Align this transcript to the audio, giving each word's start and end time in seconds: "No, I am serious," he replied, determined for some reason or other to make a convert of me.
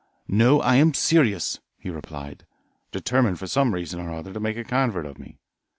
"No, 0.27 0.59
I 0.61 0.77
am 0.77 0.95
serious," 0.95 1.59
he 1.77 1.91
replied, 1.91 2.47
determined 2.91 3.37
for 3.37 3.45
some 3.45 3.71
reason 3.71 3.99
or 3.99 4.11
other 4.15 4.33
to 4.33 4.39
make 4.39 4.57
a 4.57 4.63
convert 4.63 5.05
of 5.05 5.19
me. 5.19 5.37